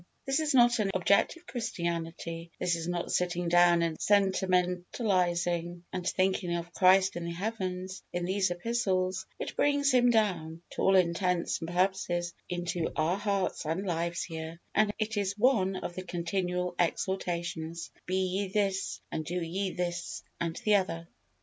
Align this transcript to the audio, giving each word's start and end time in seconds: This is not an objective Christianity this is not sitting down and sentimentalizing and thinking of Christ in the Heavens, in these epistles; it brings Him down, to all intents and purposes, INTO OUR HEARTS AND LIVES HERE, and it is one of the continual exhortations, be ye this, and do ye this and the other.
This 0.25 0.39
is 0.39 0.55
not 0.55 0.79
an 0.79 0.89
objective 0.95 1.45
Christianity 1.45 2.49
this 2.59 2.75
is 2.75 2.87
not 2.87 3.11
sitting 3.11 3.47
down 3.49 3.83
and 3.83 3.99
sentimentalizing 4.01 5.83
and 5.93 6.09
thinking 6.09 6.55
of 6.55 6.73
Christ 6.73 7.15
in 7.15 7.25
the 7.25 7.31
Heavens, 7.33 8.01
in 8.11 8.25
these 8.25 8.49
epistles; 8.49 9.27
it 9.37 9.55
brings 9.55 9.91
Him 9.91 10.09
down, 10.09 10.63
to 10.71 10.81
all 10.81 10.95
intents 10.95 11.59
and 11.61 11.69
purposes, 11.69 12.33
INTO 12.49 12.91
OUR 12.95 13.19
HEARTS 13.19 13.63
AND 13.67 13.85
LIVES 13.85 14.23
HERE, 14.23 14.59
and 14.73 14.91
it 14.97 15.17
is 15.17 15.37
one 15.37 15.75
of 15.75 15.93
the 15.93 16.01
continual 16.03 16.73
exhortations, 16.79 17.91
be 18.07 18.25
ye 18.25 18.47
this, 18.47 19.01
and 19.11 19.23
do 19.23 19.35
ye 19.35 19.69
this 19.69 20.23
and 20.39 20.55
the 20.65 20.77
other. 20.77 21.07